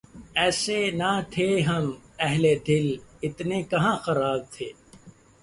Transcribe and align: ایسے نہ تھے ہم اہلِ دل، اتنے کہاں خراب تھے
ایسے 0.41 0.79
نہ 0.99 1.11
تھے 1.31 1.47
ہم 1.67 1.85
اہلِ 2.25 2.43
دل، 2.67 2.85
اتنے 3.25 3.57
کہاں 3.71 3.95
خراب 4.05 4.39
تھے 4.53 4.67